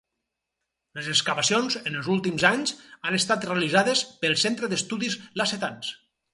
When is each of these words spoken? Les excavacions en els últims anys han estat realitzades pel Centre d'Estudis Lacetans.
Les 0.99 1.09
excavacions 1.11 1.77
en 1.81 1.99
els 1.99 2.09
últims 2.15 2.47
anys 2.51 2.75
han 3.11 3.19
estat 3.19 3.47
realitzades 3.53 4.05
pel 4.25 4.37
Centre 4.47 4.75
d'Estudis 4.75 5.23
Lacetans. 5.43 5.97